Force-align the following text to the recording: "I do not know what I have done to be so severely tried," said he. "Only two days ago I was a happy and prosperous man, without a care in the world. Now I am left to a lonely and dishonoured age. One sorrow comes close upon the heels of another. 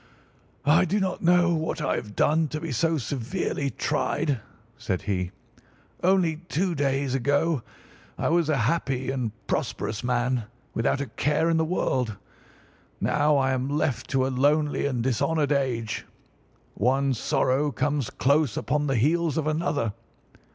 "I 0.65 0.85
do 0.85 0.99
not 0.99 1.21
know 1.21 1.53
what 1.53 1.79
I 1.79 1.93
have 1.95 2.15
done 2.15 2.47
to 2.47 2.59
be 2.59 2.71
so 2.71 2.97
severely 2.97 3.69
tried," 3.69 4.39
said 4.75 5.03
he. 5.03 5.29
"Only 6.03 6.37
two 6.37 6.73
days 6.73 7.13
ago 7.13 7.61
I 8.17 8.29
was 8.29 8.49
a 8.49 8.57
happy 8.65 9.11
and 9.11 9.31
prosperous 9.45 10.03
man, 10.03 10.45
without 10.73 11.01
a 11.01 11.05
care 11.05 11.51
in 11.51 11.57
the 11.57 11.63
world. 11.65 12.17
Now 12.99 13.37
I 13.37 13.51
am 13.53 13.69
left 13.69 14.09
to 14.09 14.25
a 14.25 14.29
lonely 14.33 14.87
and 14.87 15.03
dishonoured 15.03 15.51
age. 15.51 16.07
One 16.73 17.13
sorrow 17.13 17.71
comes 17.71 18.09
close 18.09 18.57
upon 18.57 18.87
the 18.87 18.95
heels 18.95 19.37
of 19.37 19.45
another. 19.45 19.93